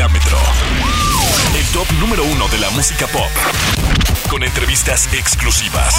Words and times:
Exámetro. 0.00 0.38
El 1.54 1.66
top 1.74 1.92
número 2.00 2.24
uno 2.24 2.48
de 2.48 2.56
la 2.56 2.70
música 2.70 3.06
pop. 3.08 3.30
Con 4.30 4.42
entrevistas 4.42 5.10
exclusivas. 5.12 5.94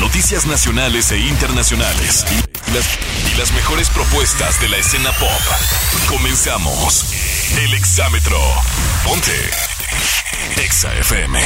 Noticias 0.00 0.46
nacionales 0.46 1.12
e 1.12 1.18
internacionales. 1.18 2.24
Y 2.30 2.72
las, 2.72 2.86
y 3.30 3.38
las 3.38 3.52
mejores 3.52 3.90
propuestas 3.90 4.58
de 4.62 4.70
la 4.70 4.78
escena 4.78 5.12
pop. 5.12 6.08
Comenzamos. 6.08 7.12
El 7.58 7.74
Exámetro. 7.74 8.40
Ponte. 9.04 9.50
Exa 10.56 10.94
FM. 10.94 11.38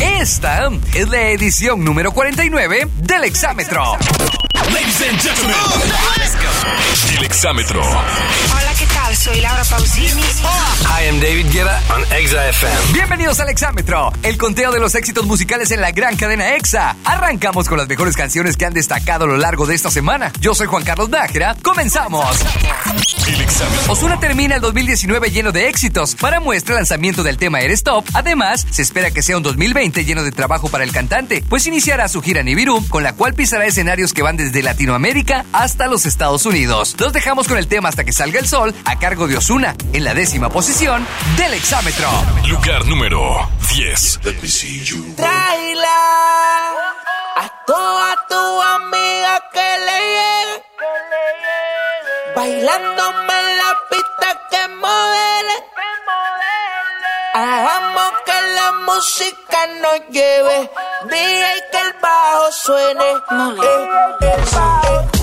Esta 0.00 0.68
es 0.92 1.08
la 1.08 1.28
edición 1.28 1.84
número 1.84 2.10
49 2.10 2.88
del 2.96 3.22
Exámetro. 3.22 3.96
Ladies 4.72 5.02
and 5.08 5.20
gentlemen. 5.20 5.56
El 7.16 7.24
Exámetro. 7.24 7.80
Hola, 7.80 8.74
¿qué 8.78 8.86
tal? 9.06 9.16
Soy 9.16 9.40
Laura 9.40 9.62
Pausini. 9.64 10.22
Hi, 10.22 11.06
I'm 11.06 11.20
David 11.20 11.46
Guetta 11.52 11.80
on 11.94 12.02
Exa 12.12 12.48
FM. 12.48 12.92
Bienvenidos 12.92 13.40
al 13.40 13.48
Exámetro, 13.48 14.12
el 14.22 14.36
conteo 14.36 14.72
de 14.72 14.80
los 14.80 14.94
éxitos 14.94 15.24
musicales 15.26 15.70
en 15.70 15.80
la 15.80 15.90
gran 15.92 16.16
cadena 16.16 16.54
Exa. 16.56 16.96
Arrancamos 17.04 17.68
con 17.68 17.78
las 17.78 17.88
mejores 17.88 18.16
canciones 18.16 18.56
que 18.56 18.66
han 18.66 18.74
destacado 18.74 19.24
a 19.24 19.28
lo 19.28 19.36
largo 19.36 19.66
de 19.66 19.74
esta 19.74 19.90
semana. 19.90 20.32
Yo 20.40 20.54
soy 20.54 20.66
Juan 20.66 20.84
Carlos 20.84 21.08
Nájera. 21.08 21.56
Comenzamos. 21.62 22.26
El 23.26 23.40
Exámetro. 23.40 23.92
Osuna 23.92 24.20
termina 24.20 24.56
el 24.56 24.60
2019 24.60 25.30
lleno 25.30 25.52
de 25.52 25.68
éxitos. 25.68 26.14
Para 26.14 26.40
muestra 26.40 26.74
el 26.74 26.78
lanzamiento 26.78 27.22
del 27.22 27.36
tema 27.36 27.60
Eres 27.60 27.82
Top. 27.82 28.04
Además, 28.14 28.66
se 28.70 28.82
espera 28.82 29.10
que 29.10 29.22
sea 29.22 29.36
un 29.36 29.42
2020 29.42 30.04
lleno 30.04 30.22
de 30.22 30.32
trabajo 30.32 30.68
para 30.68 30.84
el 30.84 30.92
cantante, 30.92 31.44
pues 31.48 31.66
iniciará 31.66 32.08
su 32.08 32.22
gira 32.22 32.42
Nibiru, 32.42 32.86
con 32.88 33.02
la 33.02 33.14
cual 33.14 33.34
pisará 33.34 33.66
escenarios 33.66 34.12
que 34.12 34.22
van 34.22 34.36
desde 34.36 34.62
Latinoamérica 34.62 35.44
hasta 35.52 35.86
los 35.86 36.06
Estados 36.06 36.46
Unidos. 36.46 36.94
Los 36.98 37.12
dejamos 37.12 37.48
con 37.48 37.58
el 37.58 37.66
tema 37.66 37.88
Hasta 37.88 38.04
que 38.04 38.12
salga 38.12 38.38
el 38.38 38.46
sol, 38.46 38.74
a 38.84 38.96
cargo 39.08 39.28
de 39.28 39.36
Osuna, 39.36 39.72
en 39.92 40.02
la 40.02 40.14
décima 40.14 40.48
posición 40.48 41.06
del 41.36 41.54
Exámetro. 41.54 42.08
Lugar 42.48 42.84
número 42.86 43.48
10. 43.72 44.18
Tráela 45.14 46.72
a 47.36 47.64
toda 47.68 48.16
tu 48.28 48.62
amiga 48.62 49.44
que 49.52 49.78
le 49.86 49.98
llegue. 50.16 50.64
Bailándome 52.34 53.34
en 53.42 53.58
la 53.58 53.76
pista 53.90 54.40
que 54.50 54.74
modele. 54.74 55.56
Hagamos 57.34 58.10
que 58.26 58.38
la 58.56 58.72
música 58.86 59.66
nos 59.82 60.00
lleve. 60.10 60.68
DJ 61.04 61.44
que 61.70 61.78
el 61.78 61.92
bajo 62.02 62.50
suene. 62.50 63.04
Eh, 63.04 63.88
eh, 64.22 64.34
eh. 65.12 65.15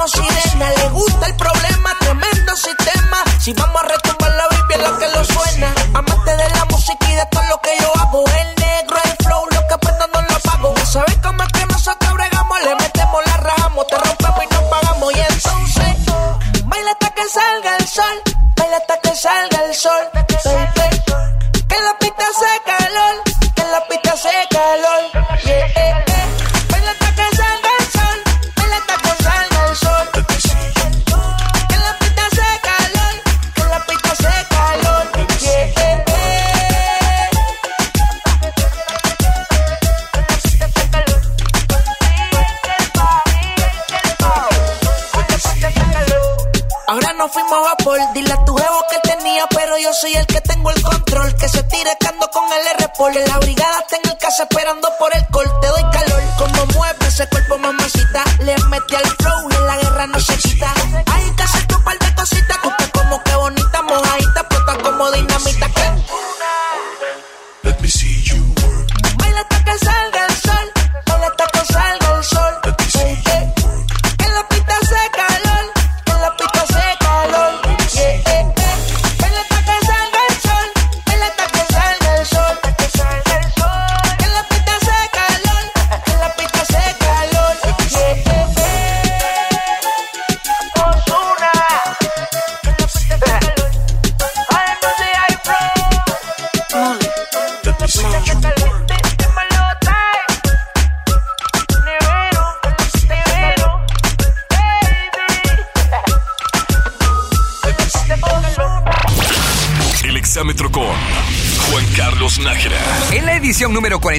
Como 0.00 0.08
sirena. 0.08 0.70
Le 0.70 0.88
gusta 0.90 1.26
el 1.26 1.36
problema, 1.36 1.96
tremendo 1.98 2.56
sistema. 2.56 3.22
Si 3.38 3.52
vamos 3.52 3.82
a 3.82 3.86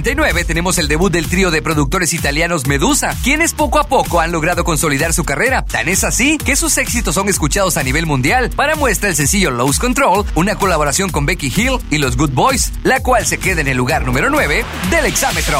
99 0.01 0.45
tenemos 0.45 0.79
el 0.79 0.87
debut 0.87 1.11
del 1.11 1.27
trío 1.27 1.51
de 1.51 1.61
productores 1.61 2.11
italianos 2.13 2.65
Medusa, 2.65 3.15
quienes 3.23 3.53
poco 3.53 3.77
a 3.77 3.83
poco 3.83 4.19
han 4.19 4.31
logrado 4.31 4.63
consolidar 4.63 5.13
su 5.13 5.23
carrera. 5.23 5.63
Tan 5.63 5.87
es 5.89 6.03
así 6.03 6.39
que 6.39 6.55
sus 6.55 6.75
éxitos 6.79 7.13
son 7.13 7.29
escuchados 7.29 7.77
a 7.77 7.83
nivel 7.83 8.07
mundial. 8.07 8.49
Para 8.55 8.75
muestra 8.75 9.09
el 9.09 9.15
sencillo 9.15 9.51
Lose 9.51 9.79
Control, 9.79 10.25
una 10.33 10.55
colaboración 10.55 11.11
con 11.11 11.27
Becky 11.27 11.53
Hill 11.55 11.77
y 11.91 11.99
los 11.99 12.17
Good 12.17 12.31
Boys, 12.31 12.71
la 12.83 13.01
cual 13.01 13.27
se 13.27 13.37
queda 13.37 13.61
en 13.61 13.67
el 13.67 13.77
lugar 13.77 14.03
número 14.03 14.31
9 14.31 14.65
del 14.89 15.05
exámetro. 15.05 15.59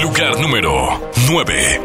Lugar 0.00 0.40
número 0.40 1.00
9. 1.28 1.80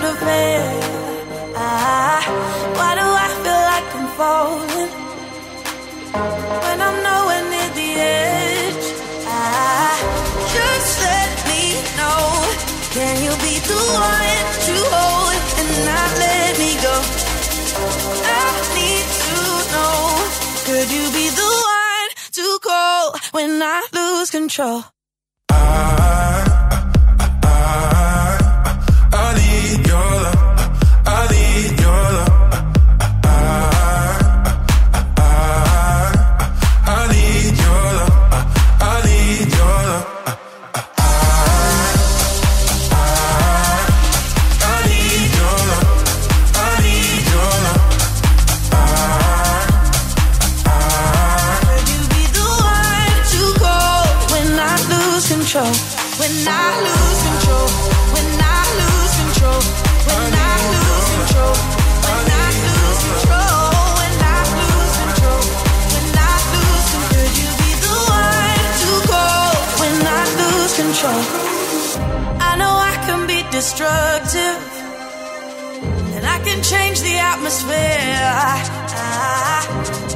out 0.00 0.14
of 0.14 0.20
bed. 0.20 0.82
ah. 1.56 2.20
why 2.78 2.90
do 3.00 3.06
I 3.24 3.28
feel 3.42 3.62
like 3.72 3.88
I'm 3.98 4.08
falling 4.18 4.90
when 6.64 6.78
I'm 6.86 6.96
nowhere 7.08 7.44
near 7.52 7.70
the 7.78 7.90
edge? 8.00 8.86
Ah. 9.26 9.96
just 10.56 10.92
let 11.08 11.30
me 11.50 11.62
know. 11.98 12.22
Can 12.96 13.14
you 13.26 13.32
be 13.44 13.54
the 13.70 13.80
one 14.12 14.40
to 14.66 14.74
hold 14.94 15.40
and 15.60 15.70
not 15.88 16.10
let 16.24 16.50
me 16.62 16.70
go? 16.86 16.96
I 18.40 18.46
need 18.78 19.06
to 19.26 19.38
know. 19.74 19.96
Could 20.68 20.88
you 20.96 21.04
be 21.18 21.26
the 21.40 21.50
one 21.76 22.08
to 22.38 22.46
call 22.66 23.04
when 23.36 23.50
I 23.62 23.78
lose 23.92 24.30
control? 24.30 24.80
Ah. 25.50 26.39
your 29.90 29.98
love. 29.98 30.39
Destructive, 73.60 74.60
and 76.16 76.24
I 76.24 76.38
can 76.46 76.62
change 76.62 77.02
the 77.02 77.16
atmosphere. 77.32 78.16
I, 78.32 78.56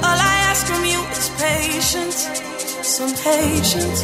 all 0.07 0.19
I 0.33 0.37
ask 0.49 0.67
from 0.67 0.83
you 0.93 1.01
is 1.13 1.29
patience, 1.37 2.19
some 2.97 3.13
patience, 3.31 4.01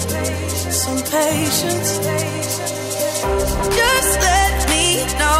some 0.84 1.00
patience. 1.16 1.90
Just 3.80 4.12
let 4.20 4.68
me 4.68 4.84
know. 5.18 5.39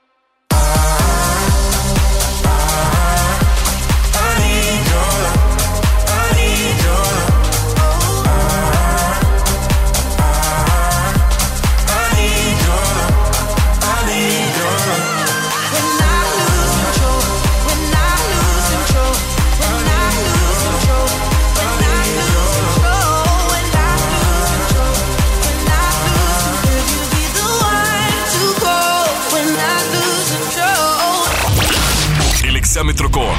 control? 32.81 33.11
con 33.11 33.35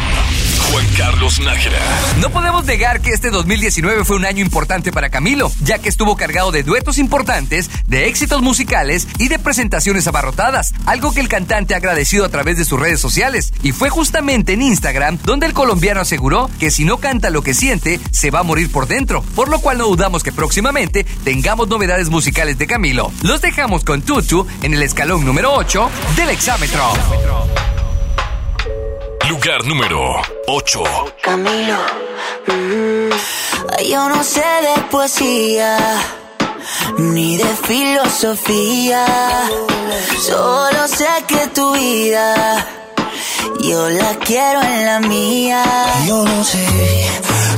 Juan 0.70 0.86
Carlos 0.96 1.40
Nájera. 1.40 1.78
No 2.20 2.30
podemos 2.30 2.64
negar 2.64 3.00
que 3.00 3.10
este 3.10 3.30
2019 3.30 4.04
fue 4.04 4.16
un 4.16 4.24
año 4.24 4.42
importante 4.42 4.92
para 4.92 5.10
Camilo, 5.10 5.50
ya 5.60 5.78
que 5.78 5.88
estuvo 5.88 6.16
cargado 6.16 6.52
de 6.52 6.62
duetos 6.62 6.98
importantes, 6.98 7.70
de 7.86 8.06
éxitos 8.06 8.40
musicales 8.40 9.08
y 9.18 9.28
de 9.28 9.38
presentaciones 9.38 10.06
abarrotadas, 10.06 10.74
algo 10.86 11.12
que 11.12 11.20
el 11.20 11.28
cantante 11.28 11.74
ha 11.74 11.78
agradecido 11.78 12.24
a 12.24 12.28
través 12.28 12.56
de 12.56 12.64
sus 12.64 12.78
redes 12.78 13.00
sociales. 13.00 13.52
Y 13.62 13.72
fue 13.72 13.90
justamente 13.90 14.52
en 14.52 14.62
Instagram 14.62 15.18
donde 15.24 15.46
el 15.46 15.54
colombiano 15.54 16.00
aseguró 16.00 16.48
que 16.60 16.70
si 16.70 16.84
no 16.84 16.98
canta 16.98 17.30
lo 17.30 17.42
que 17.42 17.54
siente, 17.54 17.98
se 18.10 18.30
va 18.30 18.40
a 18.40 18.44
morir 18.44 18.70
por 18.70 18.86
dentro, 18.86 19.22
por 19.34 19.48
lo 19.48 19.60
cual 19.60 19.78
no 19.78 19.88
dudamos 19.88 20.22
que 20.22 20.32
próximamente 20.32 21.04
tengamos 21.24 21.68
novedades 21.68 22.10
musicales 22.10 22.58
de 22.58 22.66
Camilo. 22.66 23.12
Los 23.22 23.40
dejamos 23.40 23.84
con 23.84 24.02
Tutu 24.02 24.46
en 24.62 24.74
el 24.74 24.82
escalón 24.82 25.24
número 25.24 25.52
8 25.52 25.90
del 26.16 26.30
exámetro. 26.30 26.92
Lugar 29.28 29.64
número 29.64 30.20
8. 30.48 30.82
Camilo. 31.22 31.78
Mm, 32.46 33.10
yo 33.88 34.08
no 34.08 34.22
sé 34.24 34.40
de 34.40 34.82
poesía. 34.90 35.76
Ni 36.98 37.36
de 37.36 37.44
filosofía. 37.68 39.06
Solo 40.20 40.88
sé 40.88 41.06
que 41.28 41.46
tu 41.48 41.72
vida. 41.72 42.66
Yo 43.60 43.88
la 43.90 44.14
quiero 44.26 44.60
en 44.62 44.86
la 44.86 45.00
mía. 45.00 45.62
Yo 46.06 46.24
no 46.24 46.44
sé 46.44 46.66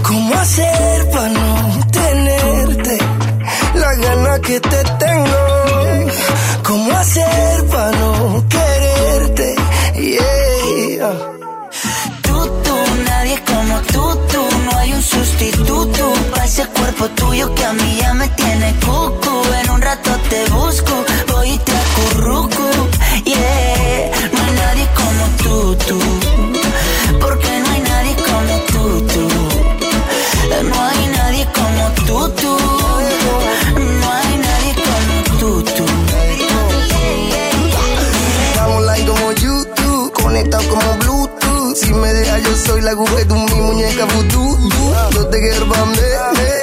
cómo 0.03 0.35
hacer 0.35 1.11
para 1.11 1.29
no 1.29 1.81
tenerte. 1.91 2.99
La 3.75 3.95
gana 3.95 4.39
que 4.41 4.61
te 4.61 4.85
tengo. 4.99 6.13
Cómo 6.63 6.93
hacer 6.93 7.67
para 7.69 7.93
no 7.93 8.45
quererte. 8.49 9.55
Yeah 9.95 11.34
No 14.05 14.79
hay 14.79 14.93
un 14.93 15.03
sustituto 15.03 16.13
para 16.31 16.45
ese 16.45 16.67
cuerpo 16.67 17.09
tuyo 17.11 17.55
que 17.55 17.65
a 17.65 17.73
mí 17.73 17.99
ya 18.01 18.13
me 18.13 18.29
tiene 18.29 18.75
cucu. 18.85 19.43
En 19.63 19.71
un 19.71 19.81
rato 19.81 20.11
te 20.29 20.45
busco, 20.51 20.93
voy 21.33 21.53
y 21.53 21.59
te 21.59 21.73
acurruco. 21.73 22.71
Yeah, 23.25 24.11
no 24.33 24.43
hay 24.45 24.53
nadie 24.63 24.89
como 25.01 25.25
tú, 25.43 25.77
tú. 25.87 25.99
Porque 27.19 27.61
no 27.61 27.71
hay 27.71 27.81
nadie 27.81 28.15
como 28.17 28.55
tú, 28.73 29.07
tú. 29.13 29.29
No 30.69 30.83
hay 30.85 31.07
nadie 31.09 31.47
como 31.55 31.91
tú, 32.07 32.29
tú. 32.41 32.84
Si 41.75 41.93
me 41.93 42.13
deja, 42.13 42.39
yo 42.39 42.57
soy 42.57 42.81
la 42.83 42.93
tú, 42.93 43.35
mi 43.35 43.61
muñeca 43.61 44.05
vudú. 44.05 44.71
No 45.15 45.27
te 45.27 45.41
quiero 45.41 45.69
pa' 45.69 45.85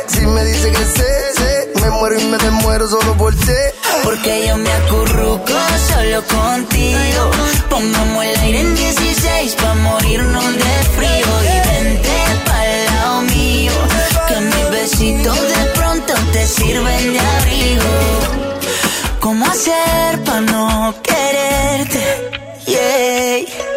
Si 0.07 0.25
me 0.25 0.45
dice 0.45 0.71
que 0.71 0.85
sé, 0.85 1.33
sé, 1.35 1.71
me 1.81 1.89
muero 1.89 2.19
y 2.19 2.25
me 2.25 2.37
desmuero 2.37 2.87
solo 2.87 3.17
por 3.17 3.35
ti. 3.35 3.61
Porque 4.03 4.47
yo 4.47 4.57
me 4.57 4.71
acurruco 4.71 5.53
solo 5.89 6.23
contigo. 6.27 7.31
Pongamos 7.69 8.25
el 8.25 8.39
aire 8.39 8.59
en 8.61 8.75
16 8.75 9.55
pa' 9.55 9.75
morirnos 9.75 10.53
de 10.53 10.73
frío. 10.95 11.31
Y 11.43 11.57
vente 11.69 12.11
pa'l 12.45 12.85
lado 12.85 13.21
mío. 13.23 13.73
Que 14.27 14.39
mis 14.39 14.69
besitos 14.69 15.35
de 15.35 15.65
pronto 15.75 16.13
te 16.31 16.47
sirven 16.47 17.13
de 17.13 17.19
abrigo. 17.19 17.91
¿Cómo 19.19 19.45
hacer 19.45 20.23
pa' 20.23 20.41
no 20.41 20.95
quererte? 21.03 22.31
Yeah. 22.65 23.70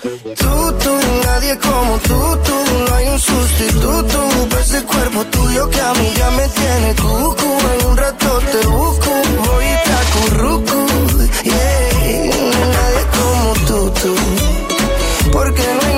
Tú, 0.00 0.72
tú, 0.82 0.90
nadie 1.24 1.58
como 1.58 1.98
tú, 1.98 2.38
tú, 2.44 2.54
no 2.88 2.94
hay 2.94 3.08
un 3.08 3.18
sustituto 3.18 4.22
ese 4.62 4.82
cuerpo 4.84 5.24
tuyo 5.26 5.68
que 5.70 5.80
a 5.80 5.92
mí 5.94 6.12
ya 6.16 6.30
me 6.30 6.48
tiene 6.48 6.94
cucu. 6.94 7.50
En 7.72 7.86
un 7.86 7.96
rato 7.96 8.40
te 8.52 8.66
busco, 8.68 9.10
voy 9.44 9.64
y 9.64 9.76
te 9.84 9.92
acurruco, 10.02 10.86
yeah. 11.42 12.30
Nadie 12.76 13.04
como 13.18 13.52
tú, 13.66 13.92
tú, 14.00 14.14
porque 15.32 15.62
no 15.62 15.91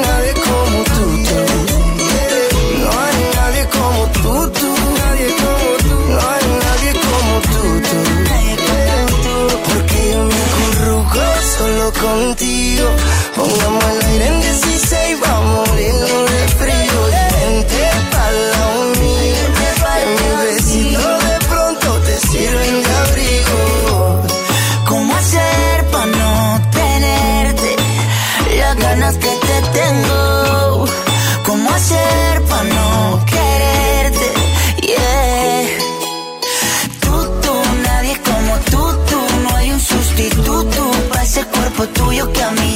you 42.15 42.33
got 42.33 42.55
me 42.55 42.74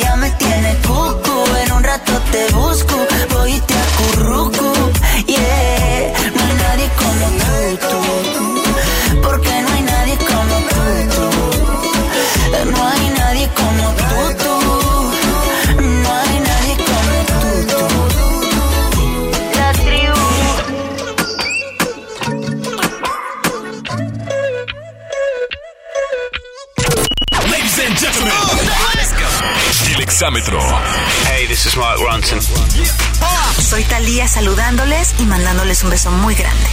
y 35.19 35.25
mandándoles 35.25 35.83
un 35.83 35.91
beso 35.91 36.11
muy 36.11 36.35
grande. 36.35 36.67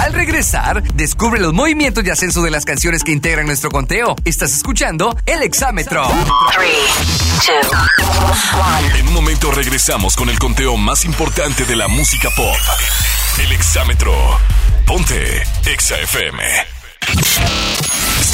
Al 0.00 0.12
regresar, 0.12 0.82
descubre 0.94 1.40
los 1.40 1.52
movimientos 1.52 2.04
y 2.04 2.10
ascenso 2.10 2.42
de 2.42 2.50
las 2.50 2.64
canciones 2.64 3.02
que 3.02 3.12
integran 3.12 3.46
nuestro 3.46 3.70
conteo. 3.70 4.14
Estás 4.24 4.52
escuchando 4.52 5.16
El 5.26 5.42
Exámetro. 5.42 6.06
En 8.98 9.08
un 9.08 9.14
momento 9.14 9.50
regresamos 9.50 10.16
con 10.16 10.28
el 10.28 10.38
conteo 10.38 10.76
más 10.76 11.04
importante 11.04 11.64
de 11.64 11.76
la 11.76 11.88
música 11.88 12.28
pop. 12.36 12.56
El 13.38 13.52
Exámetro. 13.52 14.12
Ponte 14.86 15.42
Exa 15.64 15.98
FM. 15.98 16.42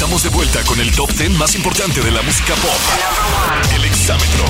Estamos 0.03 0.23
de 0.23 0.29
vuelta 0.31 0.61
con 0.65 0.77
el 0.81 0.91
top 0.91 1.09
10 1.13 1.31
más 1.37 1.55
importante 1.55 2.01
de 2.01 2.11
la 2.11 2.21
música 2.23 2.53
pop. 2.55 2.77
El 3.73 3.85
Exámetro. 3.85 4.43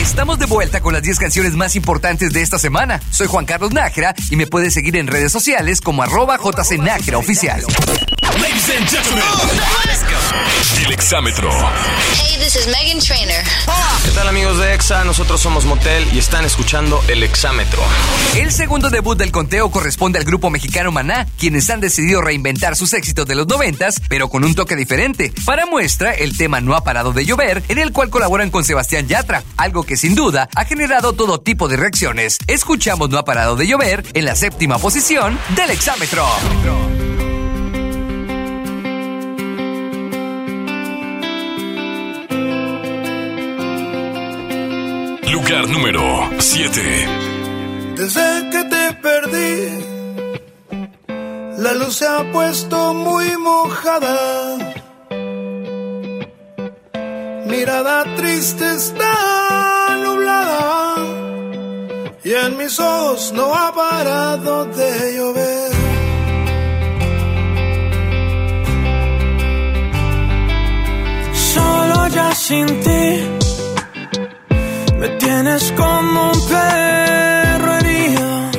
Estamos 0.00 0.40
de 0.40 0.46
vuelta 0.46 0.80
con 0.80 0.94
las 0.94 1.02
10 1.04 1.20
canciones 1.20 1.54
más 1.54 1.76
importantes 1.76 2.32
de 2.32 2.42
esta 2.42 2.58
semana. 2.58 3.00
Soy 3.12 3.28
Juan 3.28 3.46
Carlos 3.46 3.70
Nájera 3.70 4.16
y 4.30 4.36
me 4.36 4.48
puedes 4.48 4.74
seguir 4.74 4.96
en 4.96 5.06
redes 5.06 5.30
sociales 5.30 5.80
como 5.80 6.02
arroba 6.02 6.38
jcnájera 6.38 7.18
oficial. 7.18 7.60
Ladies 8.40 8.68
and 8.76 8.88
gentlemen, 8.88 9.22
Exámetro. 11.08 11.48
Hey, 11.50 12.36
this 12.38 12.54
is 12.54 12.66
Megan 12.66 13.00
Trainer. 13.00 13.42
¿Qué 14.04 14.10
tal 14.10 14.28
amigos 14.28 14.58
de 14.58 14.74
EXA? 14.74 15.04
Nosotros 15.04 15.40
somos 15.40 15.64
Motel 15.64 16.06
y 16.12 16.18
están 16.18 16.44
escuchando 16.44 17.02
El 17.08 17.22
Exámetro. 17.22 17.82
El 18.36 18.52
segundo 18.52 18.90
debut 18.90 19.16
del 19.16 19.32
conteo 19.32 19.70
corresponde 19.70 20.18
al 20.18 20.26
grupo 20.26 20.50
mexicano 20.50 20.92
Maná, 20.92 21.26
quienes 21.38 21.70
han 21.70 21.80
decidido 21.80 22.20
reinventar 22.20 22.76
sus 22.76 22.92
éxitos 22.92 23.24
de 23.26 23.36
los 23.36 23.46
noventas, 23.46 24.02
pero 24.10 24.28
con 24.28 24.44
un 24.44 24.54
toque 24.54 24.76
diferente. 24.76 25.32
Para 25.46 25.64
muestra, 25.64 26.12
el 26.12 26.36
tema 26.36 26.60
No 26.60 26.74
ha 26.74 26.84
parado 26.84 27.14
de 27.14 27.24
llover, 27.24 27.62
en 27.68 27.78
el 27.78 27.90
cual 27.90 28.10
colaboran 28.10 28.50
con 28.50 28.64
Sebastián 28.64 29.08
Yatra, 29.08 29.42
algo 29.56 29.84
que 29.84 29.96
sin 29.96 30.14
duda 30.14 30.50
ha 30.54 30.66
generado 30.66 31.14
todo 31.14 31.40
tipo 31.40 31.68
de 31.68 31.78
reacciones. 31.78 32.36
Escuchamos 32.48 33.08
No 33.08 33.16
ha 33.16 33.24
parado 33.24 33.56
de 33.56 33.66
llover 33.66 34.04
en 34.12 34.26
la 34.26 34.36
séptima 34.36 34.76
posición 34.76 35.38
del 35.56 35.70
exámetro. 35.70 36.26
Lugar 45.48 45.68
número 45.70 46.28
7. 46.38 46.82
Desde 47.96 48.50
que 48.50 48.64
te 48.64 48.92
perdí, 49.00 49.56
la 51.56 51.72
luz 51.72 51.96
se 51.96 52.06
ha 52.06 52.30
puesto 52.30 52.92
muy 52.92 53.34
mojada. 53.38 54.58
Mirada 57.46 58.14
triste 58.16 58.74
está 58.74 59.96
nublada 60.04 60.96
y 62.24 62.30
en 62.34 62.58
mis 62.58 62.78
ojos 62.78 63.32
no 63.32 63.54
ha 63.54 63.72
parado 63.72 64.66
de 64.66 65.16
llover. 65.16 65.72
Solo 71.32 72.08
ya 72.08 72.34
sin 72.34 72.66
ti 72.82 73.37
me 74.98 75.08
tienes 75.10 75.72
como 75.72 76.32
un 76.32 76.40
perro 76.48 77.78
herido. 77.78 78.50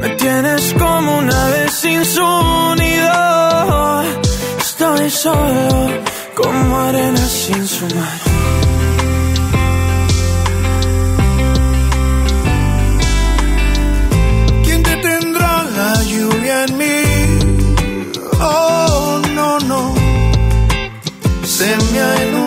Me 0.00 0.08
tienes 0.10 0.74
como 0.74 1.18
una 1.18 1.46
vez 1.46 1.72
sin 1.72 2.04
su 2.04 2.28
nido. 2.82 4.02
Estoy 4.58 5.10
solo 5.10 5.90
como 6.34 6.80
arena 6.80 7.24
sin 7.26 7.66
su 7.66 7.84
mar. 7.96 8.18
¿Quién 14.64 14.82
detendrá 14.82 15.64
la 15.78 16.02
lluvia 16.02 16.64
en 16.64 16.78
mí? 16.78 17.02
Oh, 18.40 19.20
no, 19.34 19.58
no. 19.60 19.94
Se 21.44 21.76
me 21.92 22.00
ha 22.00 22.39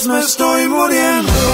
pues 0.00 0.08
me 0.08 0.20
estoy. 0.20 1.49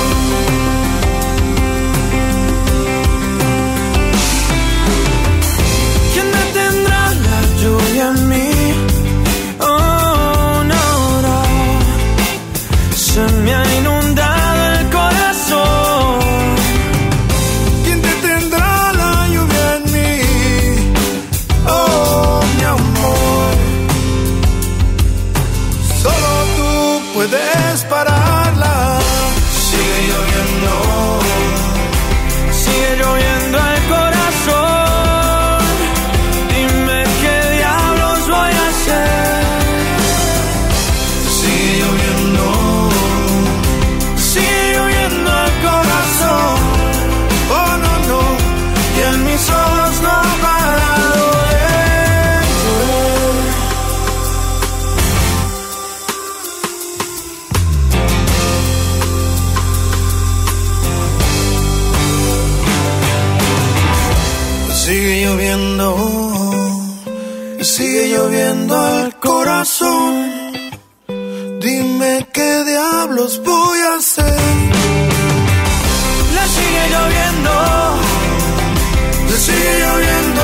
Diablos 73.07 73.41
voy 73.45 73.79
a 73.79 73.95
hacer. 73.99 74.37
Le 76.35 76.45
sigue 76.55 76.85
lloviendo. 76.93 77.53
Le 79.29 79.37
sigue 79.37 79.73
lloviendo 79.81 80.36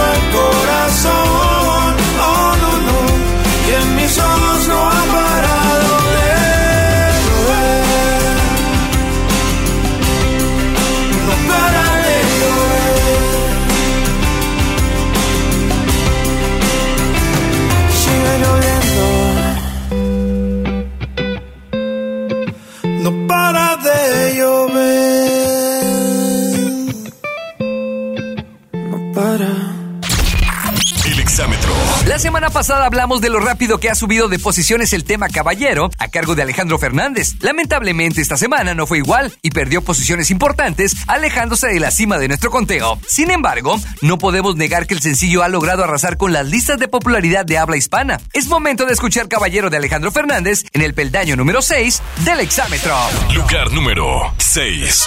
semana 32.43 32.55
pasada 32.55 32.87
hablamos 32.87 33.21
de 33.21 33.31
lo 33.31 33.39
rápido 33.39 33.79
que 33.79 33.89
ha 33.89 33.95
subido 33.95 34.27
de 34.27 34.41
posiciones 34.41 34.93
el 34.93 35.05
tema 35.05 35.29
Caballero 35.29 35.91
a 35.99 36.09
cargo 36.09 36.35
de 36.35 36.43
Alejandro 36.43 36.77
Fernández. 36.77 37.37
Lamentablemente 37.39 38.21
esta 38.21 38.37
semana 38.37 38.75
no 38.75 38.89
fue 38.89 38.99
igual 38.99 39.33
y 39.43 39.53
perdió 39.53 39.81
posiciones 39.81 40.29
importantes 40.33 40.97
alejándose 41.07 41.69
de 41.69 41.79
la 41.79 41.93
cima 41.93 42.19
de 42.19 42.27
nuestro 42.27 42.51
conteo. 42.51 42.99
Sin 43.07 43.31
embargo, 43.31 43.79
no 44.01 44.19
podemos 44.19 44.57
negar 44.57 44.89
que 44.89 44.95
el 44.95 45.01
sencillo 45.01 45.45
ha 45.45 45.49
logrado 45.49 45.85
arrasar 45.85 46.17
con 46.17 46.33
las 46.33 46.49
listas 46.49 46.81
de 46.81 46.89
popularidad 46.89 47.47
de 47.47 47.59
habla 47.59 47.77
hispana. 47.77 48.19
Es 48.33 48.49
momento 48.49 48.87
de 48.87 48.95
escuchar 48.95 49.29
Caballero 49.29 49.71
de 49.71 49.77
Alejandro 49.77 50.11
Fernández 50.11 50.65
en 50.73 50.83
el 50.83 50.95
peldaño 50.95 51.37
número 51.37 51.63
6 51.63 52.03
del 52.25 52.41
exámetro. 52.41 52.97
Lugar 53.33 53.71
número 53.71 54.35
6. 54.39 55.07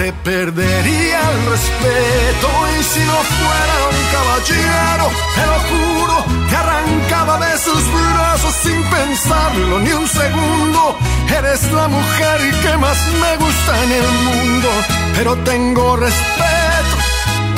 te 0.00 0.14
perdería 0.24 1.20
el 1.32 1.50
respeto 1.50 2.48
y 2.78 2.82
si 2.82 3.00
no 3.00 3.18
fuera 3.36 3.74
un 3.90 4.00
caballero, 4.16 5.10
te 5.36 5.44
lo 5.52 5.58
juro, 5.70 6.24
te 6.48 6.56
arrancaba 6.56 7.38
de 7.46 7.58
sus 7.58 7.82
brazos 7.92 8.54
sin 8.62 8.82
pensarlo 8.84 9.78
ni 9.80 9.92
un 9.92 10.08
segundo. 10.08 10.96
Eres 11.38 11.70
la 11.72 11.86
mujer 11.88 12.40
que 12.62 12.76
más 12.78 12.96
me 13.22 13.44
gusta 13.44 13.84
en 13.84 13.92
el 13.92 14.10
mundo, 14.28 14.68
pero 15.16 15.36
tengo 15.44 15.96
respeto 15.96 16.96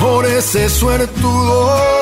por 0.00 0.26
ese 0.26 0.68
suertudo. 0.68 2.01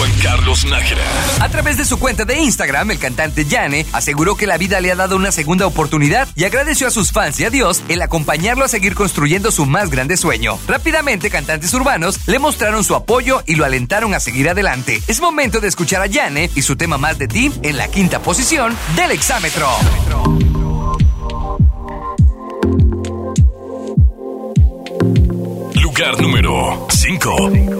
Juan 0.00 0.12
Carlos 0.22 0.64
Nájera. 0.64 1.02
A 1.40 1.50
través 1.50 1.76
de 1.76 1.84
su 1.84 1.98
cuenta 1.98 2.24
de 2.24 2.38
Instagram, 2.38 2.90
el 2.90 2.98
cantante 2.98 3.44
Yane 3.44 3.84
aseguró 3.92 4.34
que 4.34 4.46
la 4.46 4.56
vida 4.56 4.80
le 4.80 4.90
ha 4.90 4.96
dado 4.96 5.14
una 5.14 5.30
segunda 5.30 5.66
oportunidad 5.66 6.26
y 6.34 6.44
agradeció 6.44 6.86
a 6.86 6.90
sus 6.90 7.12
fans 7.12 7.38
y 7.38 7.44
a 7.44 7.50
Dios 7.50 7.82
el 7.90 8.00
acompañarlo 8.00 8.64
a 8.64 8.68
seguir 8.68 8.94
construyendo 8.94 9.50
su 9.50 9.66
más 9.66 9.90
grande 9.90 10.16
sueño. 10.16 10.58
Rápidamente, 10.66 11.28
cantantes 11.28 11.74
urbanos 11.74 12.18
le 12.26 12.38
mostraron 12.38 12.82
su 12.82 12.94
apoyo 12.94 13.42
y 13.44 13.56
lo 13.56 13.66
alentaron 13.66 14.14
a 14.14 14.20
seguir 14.20 14.48
adelante. 14.48 15.02
Es 15.06 15.20
momento 15.20 15.60
de 15.60 15.68
escuchar 15.68 16.00
a 16.00 16.06
Yane 16.06 16.48
y 16.54 16.62
su 16.62 16.76
tema 16.76 16.96
Más 16.96 17.18
de 17.18 17.28
ti 17.28 17.52
en 17.60 17.76
la 17.76 17.88
quinta 17.88 18.22
posición 18.22 18.74
del 18.96 19.10
exámetro. 19.10 19.68
Lugar 25.74 26.18
número 26.22 26.86
5. 26.88 27.79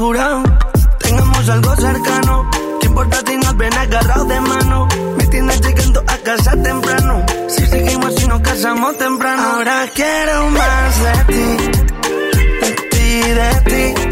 Tengamos 0.00 1.48
algo 1.50 1.76
cercano. 1.76 2.50
¿Qué 2.80 2.86
importa 2.86 3.18
si 3.26 3.36
nos 3.36 3.54
ven 3.58 3.74
agarrados 3.74 4.28
de 4.28 4.40
mano? 4.40 4.88
Me 5.18 5.26
tienes 5.26 5.60
llegando 5.60 6.02
a 6.06 6.16
casa 6.16 6.52
temprano. 6.52 7.26
Si 7.48 7.66
seguimos 7.66 8.22
y 8.22 8.26
nos 8.26 8.40
casamos 8.40 8.96
temprano. 8.96 9.42
Ahora 9.42 9.86
quiero 9.94 10.48
más 10.52 11.02
de 11.02 11.24
ti. 11.34 11.56
De 12.62 12.72
ti, 12.90 13.20
de 13.30 13.94
ti. 13.94 14.09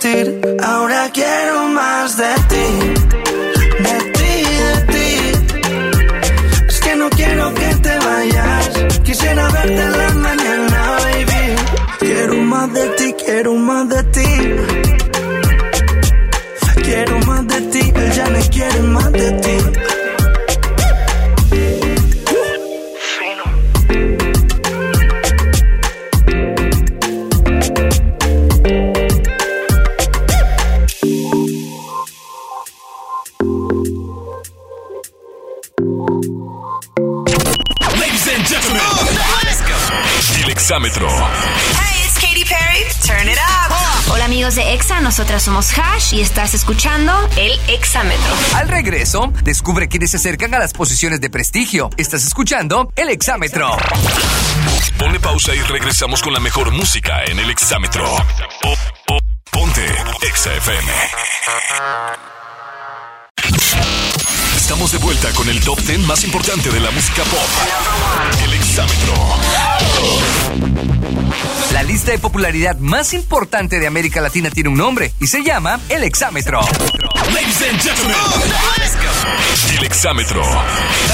Ahora 0.00 1.10
quiero 1.12 1.68
más 1.70 2.16
de 2.16 2.32
ti, 2.48 2.66
de 3.82 3.98
ti, 4.12 4.32
de 4.62 4.92
ti. 4.92 5.08
Es 6.68 6.80
que 6.80 6.94
no 6.94 7.10
quiero 7.10 7.52
que 7.52 7.74
te 7.82 7.98
vayas. 7.98 8.68
Quisiera 9.02 9.50
verte 9.50 9.82
en 9.82 9.98
la 9.98 10.10
mañana, 10.10 10.98
baby. 11.02 11.56
Quiero 11.98 12.34
más 12.36 12.72
de 12.74 12.88
ti, 12.90 13.14
quiero 13.24 13.54
más 13.54 13.88
de 13.88 14.02
ti. 14.04 14.07
Y 46.12 46.20
estás 46.20 46.54
escuchando 46.54 47.12
el 47.36 47.52
Exámetro. 47.68 48.34
Al 48.54 48.68
regreso, 48.68 49.32
descubre 49.42 49.88
quiénes 49.88 50.10
se 50.12 50.16
acercan 50.16 50.54
a 50.54 50.58
las 50.58 50.72
posiciones 50.72 51.20
de 51.20 51.28
prestigio. 51.30 51.90
Estás 51.96 52.24
escuchando 52.26 52.92
el 52.96 53.10
exámetro. 53.10 53.76
Pone 54.98 55.20
pausa 55.20 55.54
y 55.54 55.60
regresamos 55.62 56.22
con 56.22 56.32
la 56.32 56.40
mejor 56.40 56.70
música 56.70 57.24
en 57.24 57.38
el 57.38 57.50
exámetro. 57.50 58.04
Po- 58.62 58.74
po- 59.06 59.18
ponte 59.50 59.84
Exa 60.26 60.54
FM. 60.54 60.92
Estamos 64.68 64.92
de 64.92 64.98
vuelta 64.98 65.32
con 65.32 65.48
el 65.48 65.58
top 65.60 65.80
10 65.80 66.00
más 66.00 66.24
importante 66.24 66.68
de 66.68 66.78
la 66.78 66.90
música 66.90 67.22
pop. 67.24 67.40
El 68.44 68.52
exámetro. 68.52 69.14
La 71.72 71.82
lista 71.82 72.10
de 72.10 72.18
popularidad 72.18 72.76
más 72.76 73.14
importante 73.14 73.78
de 73.78 73.86
América 73.86 74.20
Latina 74.20 74.50
tiene 74.50 74.68
un 74.68 74.76
nombre 74.76 75.10
y 75.20 75.26
se 75.26 75.42
llama 75.42 75.80
el 75.88 76.04
exámetro. 76.04 76.60
Ladies 77.32 77.62
and 77.62 77.80
gentlemen, 77.80 78.16
el 79.78 79.84
exámetro. 79.84 80.42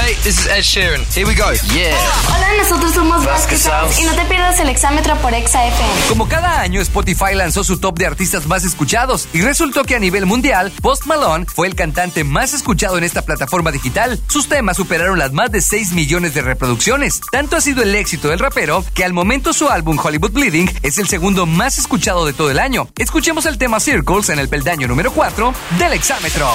Hey, 0.01 0.15
this 0.23 0.39
is 0.39 0.47
Ed 0.47 0.61
Sheeran. 0.61 1.01
Here 1.13 1.25
we 1.25 1.33
go. 1.33 1.51
Yeah. 1.73 1.95
Hola, 2.27 2.47
nosotros 2.57 2.93
somos 2.93 3.25
Vasquez 3.25 3.69
y 3.99 4.03
no 4.03 4.15
te 4.15 4.25
pierdas 4.25 4.59
el 4.59 4.69
exámetro 4.69 5.15
por 5.17 5.33
Exa 5.33 5.65
FM. 5.65 5.93
Como 6.09 6.27
cada 6.27 6.61
año, 6.61 6.81
Spotify 6.81 7.35
lanzó 7.35 7.63
su 7.63 7.77
top 7.77 7.97
de 7.97 8.05
artistas 8.05 8.47
más 8.47 8.63
escuchados 8.63 9.27
y 9.33 9.41
resultó 9.41 9.83
que 9.83 9.95
a 9.95 9.99
nivel 9.99 10.25
mundial, 10.25 10.71
Post 10.81 11.05
Malone 11.05 11.45
fue 11.47 11.67
el 11.67 11.75
cantante 11.75 12.23
más 12.23 12.53
escuchado 12.53 12.97
en 12.97 13.03
esta 13.03 13.21
plataforma 13.21 13.44
digital. 13.71 14.19
Sus 14.27 14.47
temas 14.47 14.77
superaron 14.77 15.19
las 15.19 15.33
más 15.33 15.51
de 15.51 15.61
6 15.61 15.93
millones 15.93 16.33
de 16.33 16.41
reproducciones. 16.41 17.21
Tanto 17.31 17.55
ha 17.55 17.61
sido 17.61 17.83
el 17.83 17.95
éxito 17.95 18.29
del 18.29 18.39
rapero 18.39 18.83
que 18.93 19.03
al 19.03 19.13
momento 19.13 19.53
su 19.53 19.69
álbum 19.69 19.97
Hollywood 20.01 20.31
Bleeding 20.31 20.69
es 20.83 20.97
el 20.97 21.07
segundo 21.07 21.45
más 21.45 21.77
escuchado 21.77 22.25
de 22.25 22.33
todo 22.33 22.51
el 22.51 22.59
año. 22.59 22.87
Escuchemos 22.97 23.45
el 23.45 23.57
tema 23.57 23.79
Circles 23.79 24.29
en 24.29 24.39
el 24.39 24.49
peldaño 24.49 24.87
número 24.87 25.11
4 25.11 25.53
del 25.79 25.93
exámetro. 25.93 26.49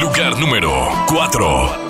Lugar 0.00 0.38
número 0.38 0.88
4. 1.08 1.87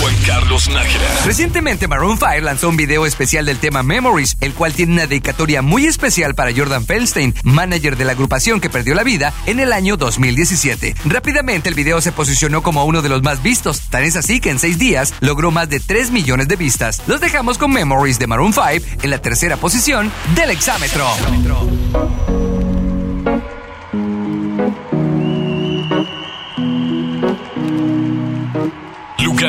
Juan 0.00 0.14
Carlos 0.26 0.68
Nájera. 0.68 1.04
Recientemente 1.24 1.88
Maroon 1.88 2.18
5 2.18 2.40
lanzó 2.42 2.68
un 2.68 2.76
video 2.76 3.06
especial 3.06 3.46
del 3.46 3.58
tema 3.58 3.82
Memories, 3.82 4.36
el 4.40 4.54
cual 4.54 4.72
tiene 4.72 4.92
una 4.92 5.06
dedicatoria 5.06 5.62
muy 5.62 5.86
especial 5.86 6.34
para 6.34 6.54
Jordan 6.54 6.84
Feldstein, 6.84 7.34
manager 7.44 7.96
de 7.96 8.04
la 8.04 8.12
agrupación 8.12 8.60
que 8.60 8.70
perdió 8.70 8.94
la 8.94 9.02
vida 9.02 9.32
en 9.46 9.60
el 9.60 9.72
año 9.72 9.96
2017. 9.96 10.94
Rápidamente 11.04 11.68
el 11.68 11.74
video 11.74 12.00
se 12.00 12.12
posicionó 12.12 12.62
como 12.62 12.84
uno 12.84 13.02
de 13.02 13.08
los 13.08 13.22
más 13.22 13.42
vistos, 13.42 13.80
tan 13.90 14.04
es 14.04 14.16
así 14.16 14.40
que 14.40 14.50
en 14.50 14.58
seis 14.58 14.78
días 14.78 15.14
logró 15.20 15.50
más 15.50 15.68
de 15.68 15.80
3 15.80 16.10
millones 16.10 16.48
de 16.48 16.56
vistas. 16.56 17.02
Los 17.06 17.20
dejamos 17.20 17.58
con 17.58 17.72
Memories 17.72 18.18
de 18.18 18.26
Maroon 18.26 18.52
5 18.52 18.86
en 19.02 19.10
la 19.10 19.18
tercera 19.18 19.56
posición 19.56 20.12
del 20.34 20.50
exámetro. 20.50 21.06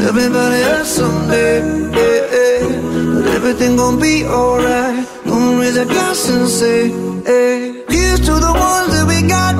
everybody 0.00 0.62
hurts 0.62 0.90
someday. 0.90 1.60
Yeah, 1.60 2.34
yeah. 2.34 3.14
But 3.14 3.26
everything 3.34 3.76
gon' 3.76 3.98
be 4.00 4.24
alright. 4.24 5.06
Gonna 5.24 5.60
raise 5.60 5.76
a 5.76 5.84
glass 5.84 6.28
and 6.28 6.48
say, 6.48 6.90
hey. 7.24 7.84
Here's 7.88 8.20
to 8.20 8.34
the 8.46 8.52
ones 8.52 8.90
that 8.94 9.06
we 9.08 9.26
got. 9.26 9.54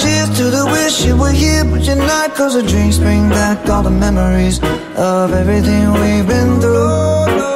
Cheers 0.00 0.30
to 0.38 0.44
the 0.50 0.64
wish 0.66 1.04
you 1.04 1.16
were 1.16 1.30
here, 1.30 1.64
but 1.64 1.82
you're 1.82 1.96
not. 1.96 2.34
Cause 2.34 2.54
the 2.54 2.62
drinks 2.62 2.98
bring 2.98 3.28
back 3.28 3.68
all 3.68 3.82
the 3.82 3.90
memories 3.90 4.60
of 4.96 5.32
everything 5.32 5.92
we've 5.92 6.26
been 6.26 6.60
through. 6.60 7.55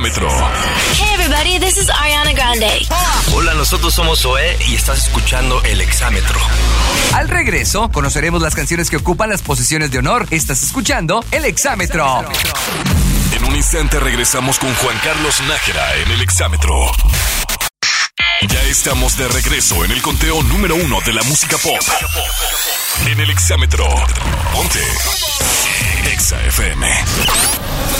Hey 0.00 1.14
everybody, 1.14 1.58
this 1.58 1.76
is 1.76 1.90
Ariana 1.90 2.32
Grande. 2.32 2.86
Hola, 3.34 3.52
nosotros 3.54 3.92
somos 3.92 4.20
Zoé 4.20 4.56
y 4.68 4.76
estás 4.76 4.98
escuchando 4.98 5.60
El 5.64 5.80
Exámetro. 5.80 6.38
Al 7.14 7.28
regreso, 7.28 7.90
conoceremos 7.90 8.40
las 8.40 8.54
canciones 8.54 8.90
que 8.90 8.96
ocupan 8.96 9.28
las 9.28 9.42
posiciones 9.42 9.90
de 9.90 9.98
honor. 9.98 10.28
Estás 10.30 10.62
escuchando 10.62 11.24
el 11.32 11.44
exámetro. 11.46 12.24
En 13.34 13.44
un 13.44 13.56
instante 13.56 13.98
regresamos 13.98 14.60
con 14.60 14.72
Juan 14.76 14.96
Carlos 15.02 15.40
Nájera 15.48 15.96
en 15.96 16.12
el 16.12 16.20
exámetro. 16.20 16.92
Ya 18.48 18.62
estamos 18.62 19.18
de 19.18 19.26
regreso 19.26 19.84
en 19.84 19.90
el 19.90 20.00
conteo 20.00 20.44
número 20.44 20.76
uno 20.76 21.00
de 21.00 21.12
la 21.12 21.24
música 21.24 21.56
pop. 21.58 21.80
En 23.04 23.18
el 23.18 23.30
exámetro. 23.30 23.88
Ponte. 24.52 25.27
Exa 26.28 26.44
FM. 26.44 26.86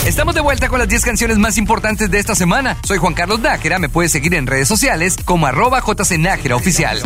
Estamos 0.04 0.34
de 0.34 0.42
vuelta 0.42 0.68
con 0.68 0.78
las 0.78 0.86
10 0.86 1.02
canciones 1.02 1.38
más 1.38 1.56
importantes 1.56 2.10
de 2.10 2.18
esta 2.18 2.34
semana. 2.34 2.76
Soy 2.84 2.98
Juan 2.98 3.14
Carlos 3.14 3.40
Nájera, 3.40 3.78
me 3.78 3.88
puedes 3.88 4.12
seguir 4.12 4.34
en 4.34 4.46
redes 4.46 4.68
sociales 4.68 5.16
como 5.24 5.46
arroba 5.46 5.80
jcnájera 5.80 6.54
oficial. 6.54 7.00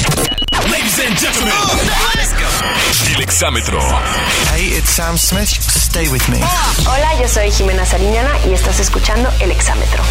Ladies 0.68 0.98
and 1.06 1.16
gentlemen, 1.16 1.54
el 3.14 3.22
exámetro. 3.22 3.78
Hey, 4.54 4.74
it's 4.78 4.90
Sam 4.90 5.16
Smith. 5.16 5.48
Stay 5.48 6.08
with 6.08 6.22
me. 6.28 6.38
Hola, 6.86 7.20
yo 7.20 7.28
soy 7.28 7.50
Jimena 7.50 7.84
Sariñana 7.84 8.30
y 8.48 8.52
estás 8.52 8.80
escuchando 8.80 9.30
El 9.40 9.50
Exámetro. 9.50 10.02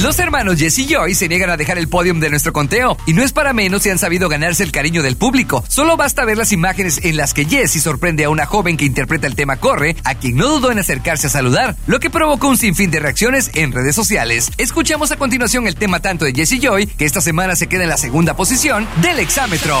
Los 0.00 0.18
hermanos 0.18 0.58
Jesse 0.58 0.78
y 0.80 0.86
Joy 0.86 1.14
se 1.14 1.28
niegan 1.28 1.50
a 1.50 1.56
dejar 1.56 1.76
el 1.76 1.88
podium 1.88 2.20
de 2.20 2.30
nuestro 2.30 2.52
conteo 2.52 2.96
y 3.06 3.12
no 3.12 3.22
es 3.22 3.32
para 3.32 3.52
menos 3.52 3.82
si 3.82 3.90
han 3.90 3.98
sabido 3.98 4.28
ganarse 4.28 4.62
el 4.62 4.72
cariño 4.72 5.02
del 5.02 5.16
público. 5.16 5.64
Solo 5.68 5.96
basta 5.96 6.24
ver 6.24 6.38
las 6.38 6.52
imágenes 6.52 7.00
en 7.02 7.16
las 7.16 7.34
que 7.34 7.44
Jesse 7.44 7.82
sorprende 7.82 8.24
a 8.24 8.30
una 8.30 8.46
joven 8.46 8.76
que 8.76 8.84
interpreta 8.84 9.26
el 9.26 9.34
tema 9.34 9.56
Corre, 9.56 9.96
a 10.04 10.14
quien 10.14 10.36
no 10.36 10.48
dudó 10.48 10.70
en 10.70 10.78
acercarse 10.78 11.26
a 11.26 11.30
saludar, 11.30 11.76
lo 11.86 12.00
que 12.00 12.10
provocó 12.10 12.48
un 12.48 12.56
sinfín 12.56 12.90
de 12.90 13.00
reacciones 13.00 13.50
en 13.54 13.72
redes 13.72 13.94
sociales. 13.94 14.50
Escuchamos 14.56 15.10
a 15.10 15.16
continuación 15.16 15.66
el 15.66 15.74
tema 15.74 16.00
tanto 16.00 16.24
de 16.24 16.32
Jesse 16.32 16.60
Joy, 16.60 16.86
que 16.86 17.04
esta 17.04 17.20
semana 17.20 17.56
se 17.56 17.66
queda 17.66 17.82
en 17.82 17.90
la 17.90 17.98
segunda 17.98 18.34
posición 18.34 18.86
del 19.02 19.18
exámetro. 19.18 19.78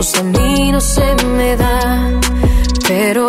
Sentimientos 0.00 0.16
a 0.16 0.22
mí 0.22 0.72
no 0.72 0.80
se 0.80 1.14
me 1.26 1.56
da. 1.56 2.10
Pero 2.88 3.28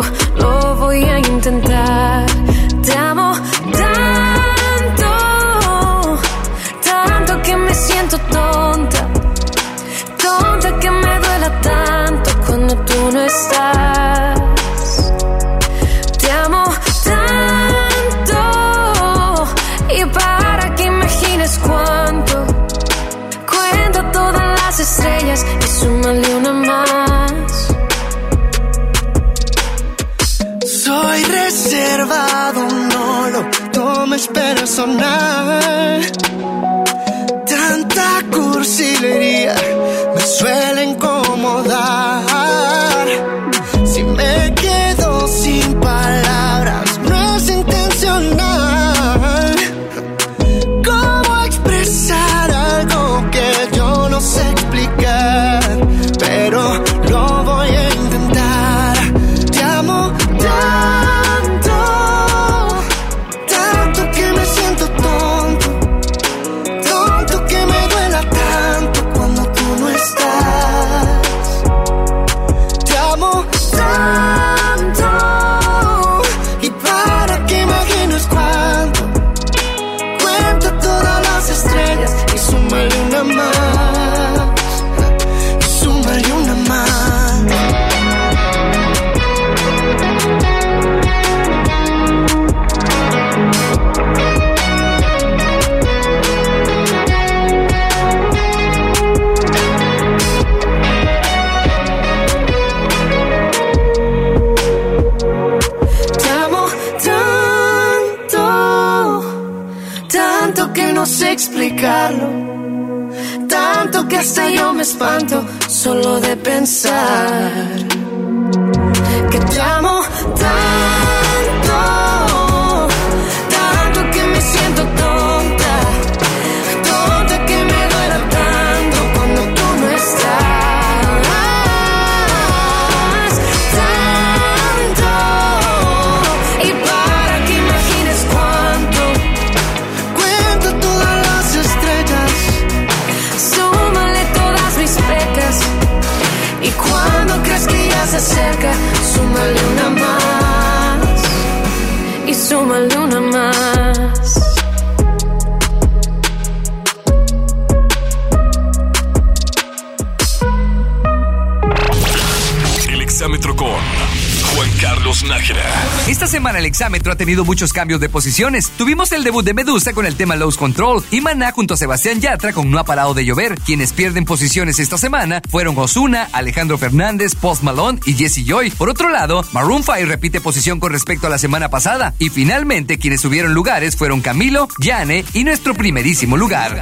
El 166.56 166.66
exámetro 166.66 167.12
ha 167.12 167.16
tenido 167.16 167.44
muchos 167.44 167.72
cambios 167.72 168.00
de 168.00 168.08
posiciones. 168.08 168.70
Tuvimos 168.76 169.12
el 169.12 169.24
debut 169.24 169.44
de 169.44 169.54
Medusa 169.54 169.92
con 169.92 170.06
el 170.06 170.16
tema 170.16 170.36
Low 170.36 170.52
Control 170.54 171.02
y 171.10 171.20
Maná 171.20 171.52
junto 171.52 171.74
a 171.74 171.76
Sebastián 171.76 172.20
Yatra 172.20 172.52
con 172.52 172.70
No 172.70 172.78
ha 172.78 172.84
parado 172.84 173.14
de 173.14 173.24
llover. 173.24 173.54
Quienes 173.60 173.92
pierden 173.92 174.24
posiciones 174.24 174.78
esta 174.78 174.98
semana 174.98 175.40
fueron 175.48 175.76
Osuna, 175.78 176.28
Alejandro 176.32 176.78
Fernández, 176.78 177.34
Post 177.34 177.62
Malone 177.62 178.00
y 178.06 178.14
Jesse 178.14 178.44
Joy. 178.44 178.70
Por 178.70 178.88
otro 178.88 179.08
lado, 179.08 179.44
Maroon 179.52 179.82
5 179.82 180.06
repite 180.06 180.40
posición 180.40 180.80
con 180.80 180.92
respecto 180.92 181.26
a 181.26 181.30
la 181.30 181.38
semana 181.38 181.68
pasada. 181.68 182.14
Y 182.18 182.28
finalmente 182.28 182.98
quienes 182.98 183.20
subieron 183.20 183.54
lugares 183.54 183.96
fueron 183.96 184.20
Camilo, 184.20 184.68
Yane 184.78 185.24
y 185.32 185.44
nuestro 185.44 185.74
primerísimo 185.74 186.36
lugar. 186.36 186.80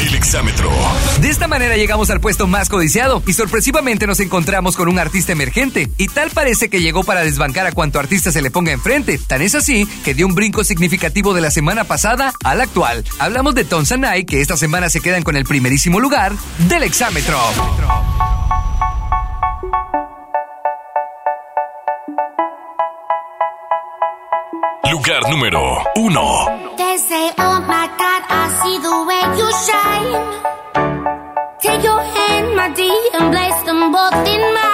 El 0.00 0.14
exámetro. 0.14 0.70
De 1.20 1.28
esta 1.28 1.48
manera 1.48 1.76
llegamos 1.76 2.10
al 2.10 2.20
puesto 2.20 2.46
más 2.46 2.68
codiciado 2.68 3.22
y 3.26 3.32
sorpresivamente 3.32 4.06
nos 4.06 4.20
encontramos 4.20 4.76
con 4.76 4.88
un 4.88 4.98
artista 4.98 5.32
emergente. 5.32 5.90
Y 5.96 6.08
tal 6.08 6.30
parece 6.30 6.68
que 6.68 6.80
llegó 6.80 7.04
para 7.04 7.22
desbancar 7.22 7.66
a 7.66 7.72
cuanto 7.72 7.98
artista 7.98 8.30
se 8.30 8.42
le 8.42 8.50
ponga 8.50 8.72
enfrente. 8.72 9.18
Tan 9.18 9.42
es 9.42 9.54
así 9.54 9.86
que 10.04 10.14
dio 10.14 10.26
un 10.26 10.34
brinco 10.34 10.64
significativo 10.64 11.34
de 11.34 11.40
la 11.40 11.50
semana 11.50 11.84
pasada 11.84 12.32
al 12.44 12.60
actual. 12.60 13.04
Hablamos 13.18 13.54
de 13.54 13.64
Tonsanai, 13.64 14.24
que 14.24 14.40
esta 14.40 14.56
semana 14.56 14.88
se 14.88 15.00
quedan 15.00 15.22
con 15.22 15.36
el 15.36 15.44
primerísimo 15.44 16.00
lugar 16.00 16.32
del 16.68 16.84
exámetro. 16.84 17.38
Lugar 24.90 25.28
número 25.28 25.82
1. 25.96 26.76
They 26.76 26.96
say, 26.98 27.30
oh 27.38 27.60
my 27.66 27.86
God, 27.98 28.22
I 28.28 28.44
see 28.60 28.78
the 28.78 28.96
way 29.08 29.22
you 29.38 29.48
shine. 29.66 30.12
Take 31.60 31.82
your 31.84 32.00
hand, 32.00 32.56
my 32.56 32.68
dear, 32.74 32.96
and 33.14 33.30
place 33.32 33.62
them 33.66 33.92
both 33.92 34.14
in 34.26 34.40
mine. 34.54 34.67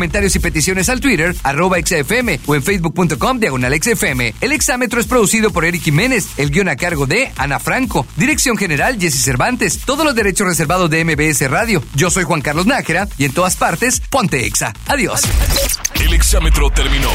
Comentarios 0.00 0.34
y 0.34 0.38
peticiones 0.38 0.88
al 0.88 0.98
Twitter, 0.98 1.36
arroba 1.42 1.76
XFM 1.78 2.40
o 2.46 2.54
en 2.54 2.62
facebook.com 2.62 3.38
diagonal 3.38 3.78
XFM. 3.82 4.34
El 4.40 4.52
exámetro 4.52 4.98
es 4.98 5.06
producido 5.06 5.50
por 5.50 5.66
Eric 5.66 5.82
Jiménez, 5.82 6.26
el 6.38 6.50
guion 6.50 6.70
a 6.70 6.76
cargo 6.76 7.04
de 7.04 7.30
Ana 7.36 7.58
Franco, 7.58 8.06
dirección 8.16 8.56
general 8.56 8.98
Jesse 8.98 9.22
Cervantes, 9.22 9.80
todos 9.84 10.06
los 10.06 10.14
derechos 10.14 10.46
reservados 10.46 10.88
de 10.88 11.04
MBS 11.04 11.50
Radio. 11.50 11.82
Yo 11.94 12.08
soy 12.08 12.24
Juan 12.24 12.40
Carlos 12.40 12.64
Nájera 12.64 13.08
y 13.18 13.26
en 13.26 13.34
todas 13.34 13.56
partes, 13.56 14.00
ponte 14.08 14.46
Exa. 14.46 14.72
Adiós. 14.86 15.20
El 15.96 16.14
exámetro 16.14 16.70
terminó. 16.70 17.10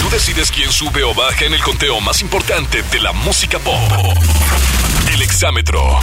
Tú 0.00 0.10
decides 0.10 0.52
quién 0.52 0.70
sube 0.70 1.02
o 1.02 1.12
baja 1.12 1.46
en 1.46 1.54
el 1.54 1.60
conteo 1.60 2.00
más 2.00 2.22
importante 2.22 2.80
de 2.92 3.00
la 3.00 3.12
música 3.12 3.58
pop. 3.58 3.74
El 5.12 5.22
exámetro. 5.22 5.98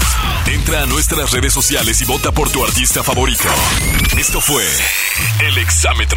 Entra 0.45 0.83
a 0.83 0.85
nuestras 0.85 1.31
redes 1.31 1.53
sociales 1.53 2.01
y 2.01 2.05
vota 2.05 2.33
por 2.33 2.49
tu 2.49 2.65
artista 2.65 3.01
favorito. 3.01 3.47
Esto 4.17 4.41
fue 4.41 4.65
El 5.39 5.57
exámetro. 5.57 6.16